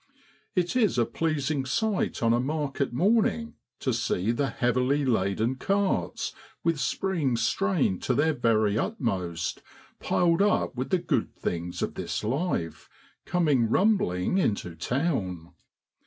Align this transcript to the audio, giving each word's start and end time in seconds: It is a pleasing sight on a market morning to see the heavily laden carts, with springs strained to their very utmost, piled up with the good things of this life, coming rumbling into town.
It 0.55 0.75
is 0.75 0.97
a 0.97 1.05
pleasing 1.05 1.63
sight 1.63 2.23
on 2.23 2.33
a 2.33 2.39
market 2.39 2.91
morning 2.91 3.53
to 3.81 3.93
see 3.93 4.31
the 4.31 4.49
heavily 4.49 5.05
laden 5.05 5.57
carts, 5.57 6.33
with 6.63 6.79
springs 6.79 7.45
strained 7.45 8.01
to 8.01 8.15
their 8.15 8.33
very 8.33 8.79
utmost, 8.79 9.61
piled 9.99 10.41
up 10.41 10.73
with 10.75 10.89
the 10.89 10.97
good 10.97 11.35
things 11.35 11.83
of 11.83 11.93
this 11.93 12.23
life, 12.23 12.89
coming 13.25 13.69
rumbling 13.69 14.39
into 14.39 14.73
town. 14.73 15.53